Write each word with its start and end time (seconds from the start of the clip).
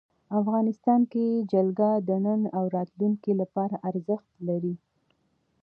افغانستان 0.39 1.01
کې 1.11 1.25
جلګه 1.51 1.91
د 2.07 2.09
نن 2.25 2.41
او 2.57 2.63
راتلونکي 2.75 3.31
لپاره 3.41 3.75
ارزښت 3.89 4.29
لري. 4.47 4.75